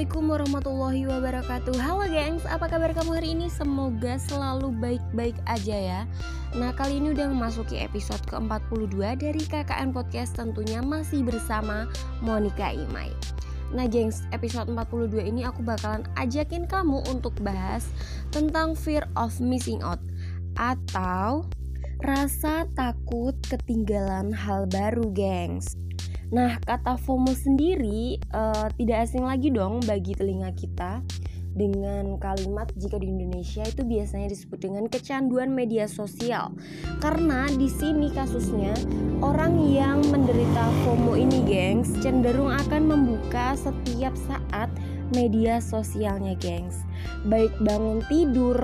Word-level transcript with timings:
Assalamualaikum 0.00 0.32
warahmatullahi 0.32 1.02
wabarakatuh. 1.12 1.76
Halo 1.76 2.08
gengs, 2.08 2.48
apa 2.48 2.72
kabar 2.72 2.96
kamu 2.96 3.20
hari 3.20 3.36
ini? 3.36 3.52
Semoga 3.52 4.16
selalu 4.16 4.72
baik-baik 4.80 5.36
aja 5.44 5.76
ya. 5.76 6.00
Nah 6.56 6.72
kali 6.72 7.04
ini 7.04 7.12
udah 7.12 7.28
memasuki 7.28 7.76
episode 7.76 8.24
ke-42 8.24 8.96
dari 8.96 9.44
KKN 9.44 9.92
Podcast 9.92 10.40
Tentunya 10.40 10.80
masih 10.80 11.20
bersama 11.20 11.84
Monica 12.24 12.72
Imai. 12.72 13.12
Nah 13.76 13.84
gengs, 13.92 14.24
episode 14.32 14.72
42 14.72 15.20
ini 15.20 15.44
aku 15.44 15.60
bakalan 15.60 16.08
ajakin 16.16 16.64
kamu 16.64 17.04
untuk 17.12 17.36
bahas 17.44 17.84
tentang 18.32 18.72
fear 18.72 19.04
of 19.20 19.36
missing 19.36 19.84
out 19.84 20.00
Atau 20.56 21.44
rasa 22.00 22.64
takut 22.72 23.36
ketinggalan 23.52 24.32
hal 24.32 24.64
baru 24.64 25.12
gengs 25.12 25.76
Nah, 26.30 26.62
kata 26.62 26.94
FOMO 26.94 27.34
sendiri 27.34 28.22
uh, 28.30 28.70
tidak 28.78 29.02
asing 29.02 29.26
lagi 29.26 29.50
dong 29.50 29.82
bagi 29.82 30.14
telinga 30.14 30.54
kita 30.54 31.02
dengan 31.50 32.14
kalimat 32.22 32.70
jika 32.78 33.02
di 33.02 33.10
Indonesia 33.10 33.66
itu 33.66 33.82
biasanya 33.82 34.30
disebut 34.30 34.62
dengan 34.62 34.86
kecanduan 34.86 35.50
media 35.50 35.90
sosial. 35.90 36.54
Karena 37.02 37.50
di 37.50 37.66
sini 37.66 38.14
kasusnya 38.14 38.78
orang 39.18 39.58
yang 39.66 40.06
menderita 40.06 40.70
FOMO 40.86 41.18
ini, 41.18 41.42
gengs, 41.50 41.90
cenderung 41.98 42.54
akan 42.54 42.86
membuka 42.86 43.58
setiap 43.58 44.14
saat 44.30 44.70
media 45.10 45.58
sosialnya, 45.58 46.38
gengs. 46.38 46.86
Baik 47.26 47.50
bangun 47.66 48.06
tidur, 48.06 48.54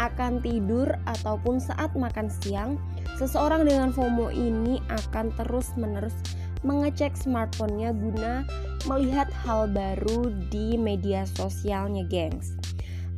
akan 0.00 0.40
tidur 0.40 0.88
ataupun 1.04 1.60
saat 1.60 1.92
makan 1.92 2.32
siang, 2.32 2.80
seseorang 3.20 3.68
dengan 3.68 3.92
FOMO 3.92 4.32
ini 4.32 4.80
akan 4.88 5.28
terus-menerus 5.36 6.16
mengecek 6.60 7.16
smartphone-nya 7.16 7.96
guna 7.96 8.44
melihat 8.88 9.28
hal 9.44 9.68
baru 9.68 10.32
di 10.48 10.76
media 10.76 11.24
sosialnya, 11.24 12.04
gengs. 12.08 12.56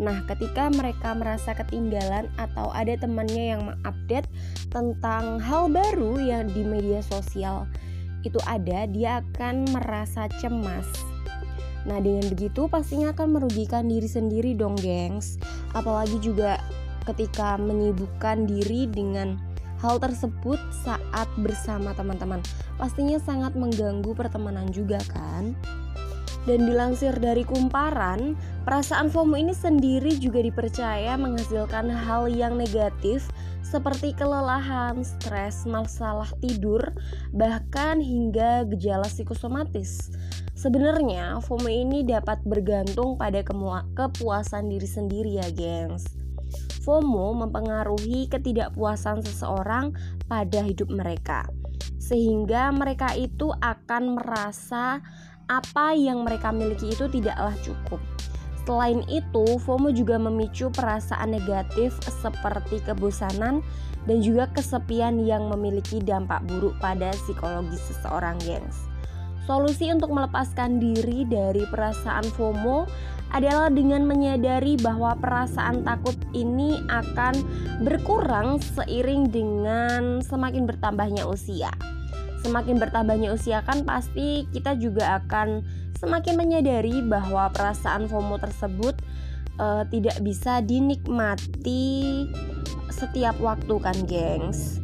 Nah, 0.02 0.24
ketika 0.26 0.72
mereka 0.72 1.14
merasa 1.14 1.54
ketinggalan 1.54 2.26
atau 2.40 2.72
ada 2.74 2.96
temannya 2.98 3.54
yang 3.54 3.62
mengupdate 3.68 4.26
tentang 4.72 5.38
hal 5.38 5.70
baru 5.70 6.18
yang 6.18 6.50
di 6.50 6.66
media 6.66 7.04
sosial 7.04 7.68
itu 8.26 8.38
ada, 8.46 8.86
dia 8.90 9.22
akan 9.22 9.70
merasa 9.70 10.26
cemas. 10.42 10.86
Nah, 11.82 11.98
dengan 11.98 12.26
begitu 12.30 12.70
pastinya 12.70 13.10
akan 13.10 13.38
merugikan 13.38 13.90
diri 13.90 14.06
sendiri 14.06 14.54
dong, 14.54 14.78
gengs. 14.78 15.38
Apalagi 15.74 16.18
juga 16.22 16.62
ketika 17.06 17.58
menyibukkan 17.58 18.46
diri 18.46 18.86
dengan 18.86 19.34
Hal 19.82 19.98
tersebut 19.98 20.62
saat 20.82 21.30
bersama 21.38 21.94
teman-teman 21.94 22.42
pastinya 22.74 23.16
sangat 23.22 23.54
mengganggu 23.54 24.12
pertemanan 24.12 24.66
juga 24.74 24.98
kan? 25.10 25.54
Dan 26.42 26.66
dilansir 26.66 27.14
dari 27.22 27.46
kumparan, 27.46 28.34
perasaan 28.66 29.14
FOMO 29.14 29.38
ini 29.38 29.54
sendiri 29.54 30.18
juga 30.18 30.42
dipercaya 30.42 31.14
menghasilkan 31.14 31.86
hal 31.86 32.26
yang 32.26 32.58
negatif 32.58 33.30
seperti 33.62 34.10
kelelahan, 34.12 35.06
stres, 35.06 35.62
masalah 35.64 36.26
tidur, 36.42 36.82
bahkan 37.30 38.02
hingga 38.02 38.66
gejala 38.74 39.06
psikosomatis. 39.06 40.10
Sebenarnya 40.58 41.38
FOMO 41.40 41.70
ini 41.70 42.02
dapat 42.02 42.42
bergantung 42.42 43.14
pada 43.14 43.40
kepuasan 43.94 44.66
diri 44.66 44.88
sendiri 44.90 45.30
ya, 45.38 45.46
gengs. 45.54 46.21
FOMO 46.82 47.32
mempengaruhi 47.46 48.26
ketidakpuasan 48.26 49.22
seseorang 49.22 49.94
pada 50.26 50.66
hidup 50.66 50.90
mereka, 50.90 51.46
sehingga 52.02 52.74
mereka 52.74 53.14
itu 53.14 53.54
akan 53.62 54.18
merasa 54.18 54.98
apa 55.46 55.94
yang 55.94 56.26
mereka 56.26 56.50
miliki 56.50 56.90
itu 56.90 57.06
tidaklah 57.06 57.54
cukup. 57.62 58.02
Selain 58.62 59.02
itu, 59.10 59.58
FOMO 59.58 59.90
juga 59.90 60.18
memicu 60.22 60.70
perasaan 60.70 61.34
negatif 61.34 61.98
seperti 62.06 62.78
kebosanan 62.86 63.58
dan 64.06 64.18
juga 64.22 64.50
kesepian 64.54 65.22
yang 65.22 65.50
memiliki 65.50 65.98
dampak 65.98 66.42
buruk 66.46 66.74
pada 66.78 67.10
psikologi 67.14 67.78
seseorang, 67.78 68.38
gengs. 68.42 68.91
Solusi 69.42 69.90
untuk 69.90 70.14
melepaskan 70.14 70.78
diri 70.78 71.26
dari 71.26 71.66
perasaan 71.66 72.22
FOMO 72.38 72.86
adalah 73.32 73.72
dengan 73.72 74.04
menyadari 74.04 74.76
bahwa 74.78 75.16
perasaan 75.16 75.82
takut 75.82 76.14
ini 76.36 76.78
akan 76.86 77.34
berkurang 77.82 78.60
seiring 78.60 79.32
dengan 79.32 80.20
semakin 80.22 80.68
bertambahnya 80.68 81.26
usia. 81.26 81.72
Semakin 82.44 82.76
bertambahnya 82.78 83.32
usia 83.34 83.64
kan 83.66 83.82
pasti 83.82 84.46
kita 84.52 84.76
juga 84.76 85.18
akan 85.24 85.64
semakin 85.98 86.34
menyadari 86.38 87.02
bahwa 87.02 87.48
perasaan 87.50 88.06
FOMO 88.06 88.38
tersebut 88.38 89.00
uh, 89.58 89.82
tidak 89.88 90.18
bisa 90.22 90.60
dinikmati 90.62 92.26
setiap 92.92 93.34
waktu 93.42 93.74
kan, 93.80 93.96
gengs. 94.06 94.78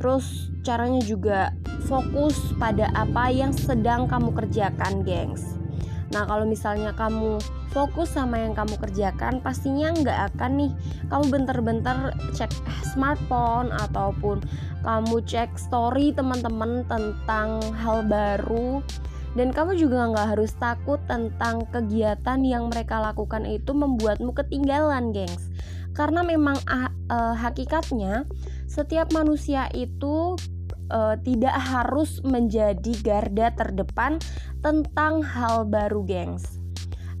Terus 0.00 0.50
caranya 0.64 1.04
juga 1.04 1.52
fokus 1.84 2.36
pada 2.56 2.90
apa 2.94 3.30
yang 3.30 3.50
sedang 3.50 4.06
kamu 4.06 4.30
kerjakan, 4.32 5.02
gengs. 5.02 5.58
Nah, 6.14 6.30
kalau 6.30 6.46
misalnya 6.46 6.94
kamu 6.94 7.42
fokus 7.74 8.14
sama 8.14 8.38
yang 8.38 8.54
kamu 8.54 8.78
kerjakan, 8.78 9.42
pastinya 9.42 9.90
nggak 9.90 10.18
akan 10.34 10.52
nih 10.62 10.72
kamu 11.10 11.24
bentar-bentar 11.26 12.14
cek 12.30 12.54
smartphone 12.94 13.74
ataupun 13.74 14.38
kamu 14.86 15.18
cek 15.26 15.58
story 15.58 16.14
teman-teman 16.14 16.86
tentang 16.86 17.58
hal 17.82 18.06
baru 18.06 18.78
dan 19.34 19.50
kamu 19.50 19.74
juga 19.74 20.06
nggak 20.14 20.38
harus 20.38 20.54
takut 20.54 21.02
tentang 21.10 21.66
kegiatan 21.74 22.38
yang 22.46 22.70
mereka 22.70 23.02
lakukan 23.02 23.42
itu 23.42 23.74
membuatmu 23.74 24.30
ketinggalan, 24.30 25.10
gengs. 25.10 25.50
Karena 25.94 26.22
memang 26.22 26.58
uh, 26.70 27.34
hakikatnya 27.34 28.26
setiap 28.70 29.10
manusia 29.14 29.66
itu 29.74 30.38
uh, 30.90 31.16
tidak 31.22 31.54
harus 31.54 32.20
menjadi 32.24 32.92
garda 33.04 33.54
terdepan 33.54 34.20
tentang 34.60 35.20
hal 35.22 35.64
baru, 35.68 36.04
gengs. 36.04 36.60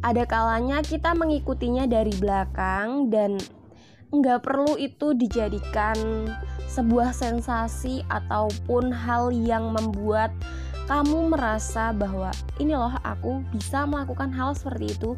Ada 0.04 0.28
kalanya 0.28 0.84
kita 0.84 1.16
mengikutinya 1.16 1.88
dari 1.88 2.12
belakang 2.20 3.08
dan 3.08 3.40
nggak 4.12 4.44
perlu 4.46 4.76
itu 4.76 5.16
dijadikan 5.16 5.96
sebuah 6.70 7.10
sensasi 7.14 8.04
ataupun 8.12 8.92
hal 8.94 9.34
yang 9.34 9.74
membuat 9.74 10.30
kamu 10.84 11.32
merasa 11.32 11.96
bahwa 11.96 12.28
ini 12.60 12.76
loh 12.76 12.92
aku 13.02 13.40
bisa 13.50 13.88
melakukan 13.88 14.28
hal 14.30 14.52
seperti 14.52 14.92
itu 14.92 15.16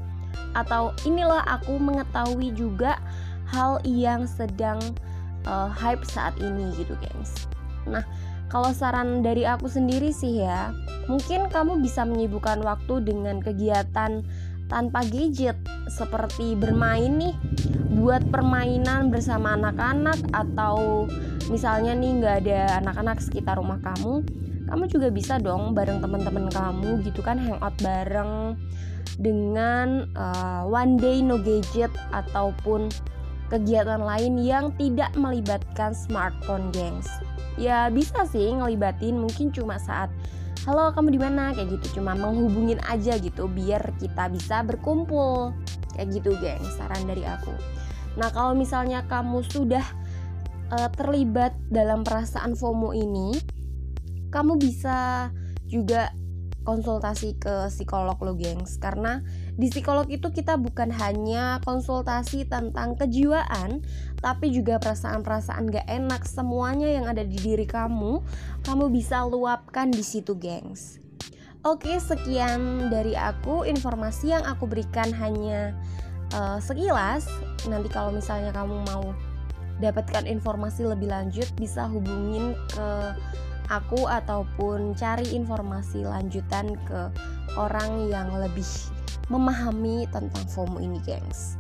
atau 0.55 0.95
inilah 1.03 1.43
aku 1.45 1.77
mengetahui 1.77 2.55
juga 2.55 3.03
hal 3.51 3.83
yang 3.83 4.25
sedang 4.25 4.79
uh, 5.45 5.69
hype 5.69 6.07
saat 6.07 6.39
ini 6.39 6.71
gitu 6.79 6.95
gengs 7.03 7.51
nah 7.87 8.07
kalau 8.47 8.71
saran 8.71 9.27
dari 9.27 9.43
aku 9.43 9.67
sendiri 9.67 10.15
sih 10.15 10.43
ya, 10.43 10.71
mungkin 11.11 11.51
kamu 11.51 11.83
bisa 11.83 12.07
menyibukkan 12.07 12.63
waktu 12.63 13.03
dengan 13.03 13.43
kegiatan 13.43 14.23
tanpa 14.67 15.07
gadget 15.07 15.55
seperti 15.87 16.59
bermain 16.59 17.15
nih 17.19 17.35
buat 17.95 18.23
permainan 18.35 19.15
bersama 19.15 19.55
anak-anak 19.55 20.19
atau 20.35 21.07
misalnya 21.47 21.95
nih 21.95 22.11
nggak 22.19 22.37
ada 22.47 22.61
anak-anak 22.83 23.23
sekitar 23.23 23.63
rumah 23.63 23.79
kamu 23.79 24.27
kamu 24.67 24.85
juga 24.91 25.09
bisa 25.15 25.39
dong 25.39 25.79
bareng 25.79 26.03
teman-teman 26.03 26.51
kamu 26.51 27.07
gitu 27.07 27.23
kan 27.23 27.39
hangout 27.39 27.79
bareng 27.79 28.59
dengan 29.23 30.11
uh, 30.19 30.67
one 30.67 30.99
day 30.99 31.23
no 31.23 31.39
gadget 31.39 31.95
ataupun 32.11 32.91
kegiatan 33.47 34.03
lain 34.03 34.43
yang 34.43 34.75
tidak 34.75 35.15
melibatkan 35.15 35.95
smartphone 35.95 36.75
gengs 36.75 37.07
ya 37.57 37.89
bisa 37.89 38.25
sih 38.29 38.53
ngelibatin 38.53 39.17
mungkin 39.17 39.53
cuma 39.53 39.81
saat 39.81 40.13
halo 40.65 40.91
kamu 40.93 41.15
di 41.17 41.21
mana? 41.21 41.55
Kayak 41.55 41.81
gitu 41.81 42.01
cuma 42.01 42.17
menghubungin 42.17 42.81
aja 42.91 43.17
gitu 43.17 43.47
biar 43.47 43.95
kita 44.01 44.29
bisa 44.33 44.67
berkumpul. 44.67 45.55
Kayak 45.97 46.09
gitu 46.21 46.31
geng 46.43 46.65
saran 46.77 47.05
dari 47.09 47.25
aku. 47.25 47.53
Nah 48.17 48.29
kalau 48.33 48.53
misalnya 48.57 49.05
kamu 49.09 49.45
sudah 49.47 49.85
uh, 50.75 50.91
terlibat 50.93 51.55
dalam 51.71 52.03
perasaan 52.03 52.59
FOMO 52.59 52.93
ini 52.93 53.37
kamu 54.35 54.59
bisa 54.59 55.31
juga 55.71 56.11
konsultasi 56.67 57.39
ke 57.39 57.71
psikolog 57.71 58.19
lo 58.21 58.35
gengs. 58.35 58.77
Karena 58.83 59.23
di 59.57 59.73
psikolog 59.73 60.05
itu 60.13 60.29
kita 60.29 60.61
bukan 60.61 60.93
hanya 60.93 61.65
konsultasi 61.65 62.45
tentang 62.45 62.93
kejiwaan 63.01 63.81
tapi 64.21 64.53
juga 64.53 64.77
perasaan-perasaan 64.77 65.73
gak 65.73 65.89
enak 65.89 66.29
semuanya 66.29 66.89
yang 66.93 67.09
ada 67.09 67.25
di 67.25 67.41
diri 67.41 67.65
kamu 67.65 68.21
kamu 68.69 68.85
bisa 68.93 69.25
luapkan 69.25 69.89
di 69.89 70.05
situ 70.05 70.37
gengs. 70.37 71.01
Oke 71.67 71.99
sekian 71.99 72.93
dari 72.95 73.19
aku. 73.19 73.67
Informasi 73.67 74.31
yang 74.31 74.47
aku 74.47 74.71
berikan 74.71 75.11
hanya 75.11 75.75
uh, 76.31 76.63
sekilas. 76.63 77.27
Nanti 77.67 77.91
kalau 77.91 78.15
misalnya 78.15 78.55
kamu 78.55 78.87
mau 78.87 79.11
dapatkan 79.83 80.31
informasi 80.31 80.87
lebih 80.87 81.11
lanjut 81.11 81.51
bisa 81.59 81.91
hubungin 81.91 82.55
ke 82.71 82.89
aku 83.67 84.07
ataupun 84.07 84.95
cari 84.95 85.27
informasi 85.35 86.07
lanjutan 86.07 86.79
ke 86.87 87.11
orang 87.59 88.07
yang 88.15 88.31
lebih 88.39 88.65
memahami 89.33 90.05
tentang 90.11 90.45
FOMO 90.51 90.79
ini, 90.79 91.01
gengs. 91.03 91.57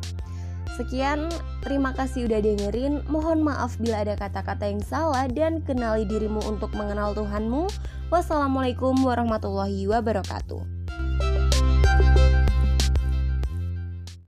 Sekian, 0.76 1.32
terima 1.64 1.96
kasih 1.96 2.28
udah 2.28 2.44
dengerin. 2.44 3.00
Mohon 3.08 3.48
maaf 3.48 3.80
bila 3.80 4.04
ada 4.04 4.12
kata-kata 4.12 4.68
yang 4.68 4.84
salah 4.84 5.24
dan 5.24 5.64
kenali 5.64 6.04
dirimu 6.04 6.44
untuk 6.44 6.68
mengenal 6.76 7.16
Tuhanmu. 7.16 7.72
Wassalamualaikum 8.12 8.92
warahmatullahi 9.00 9.88
wabarakatuh. 9.88 10.75